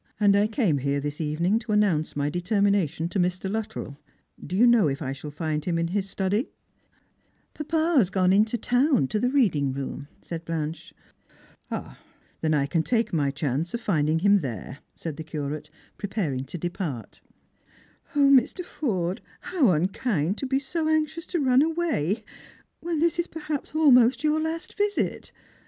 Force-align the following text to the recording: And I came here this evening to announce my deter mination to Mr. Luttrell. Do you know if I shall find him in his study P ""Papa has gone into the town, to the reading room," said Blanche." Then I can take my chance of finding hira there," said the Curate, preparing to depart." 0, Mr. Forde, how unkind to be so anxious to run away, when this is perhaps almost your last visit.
And 0.19 0.35
I 0.35 0.47
came 0.47 0.79
here 0.79 0.99
this 0.99 1.21
evening 1.21 1.59
to 1.59 1.71
announce 1.71 2.15
my 2.15 2.27
deter 2.27 2.59
mination 2.59 3.07
to 3.11 3.19
Mr. 3.19 3.47
Luttrell. 3.51 3.99
Do 4.43 4.55
you 4.55 4.65
know 4.65 4.87
if 4.87 4.99
I 4.99 5.13
shall 5.13 5.29
find 5.29 5.63
him 5.63 5.77
in 5.77 5.89
his 5.89 6.09
study 6.09 6.45
P 6.45 6.49
""Papa 7.53 7.97
has 7.99 8.09
gone 8.09 8.33
into 8.33 8.57
the 8.57 8.61
town, 8.63 9.07
to 9.09 9.19
the 9.19 9.29
reading 9.29 9.73
room," 9.73 10.07
said 10.19 10.43
Blanche." 10.43 10.91
Then 12.41 12.53
I 12.55 12.65
can 12.65 12.81
take 12.81 13.13
my 13.13 13.29
chance 13.29 13.75
of 13.75 13.81
finding 13.81 14.17
hira 14.17 14.39
there," 14.39 14.79
said 14.95 15.17
the 15.17 15.23
Curate, 15.23 15.69
preparing 15.99 16.45
to 16.45 16.57
depart." 16.57 17.21
0, 18.15 18.25
Mr. 18.29 18.65
Forde, 18.65 19.21
how 19.41 19.69
unkind 19.69 20.35
to 20.39 20.47
be 20.47 20.57
so 20.57 20.89
anxious 20.89 21.27
to 21.27 21.39
run 21.39 21.61
away, 21.61 22.23
when 22.79 22.97
this 22.97 23.19
is 23.19 23.27
perhaps 23.27 23.75
almost 23.75 24.23
your 24.23 24.41
last 24.41 24.75
visit. 24.75 25.31